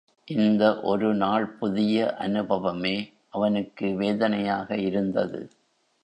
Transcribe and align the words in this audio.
இந்த 0.27 0.63
ஒருநாள் 0.81 1.45
புதிய 1.57 2.15
அனுபவமே 2.17 2.93
அவனுக்கு 3.29 3.87
வேதனையாக 3.95 4.77
இருந்தது. 4.77 5.41